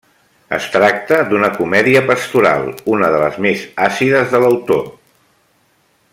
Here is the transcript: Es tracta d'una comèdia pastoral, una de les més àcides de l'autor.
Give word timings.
Es 0.55 0.63
tracta 0.75 1.19
d'una 1.33 1.49
comèdia 1.57 2.01
pastoral, 2.07 2.65
una 2.95 3.11
de 3.17 3.21
les 3.25 3.39
més 3.47 3.67
àcides 3.91 4.35
de 4.37 4.43
l'autor. 4.45 4.83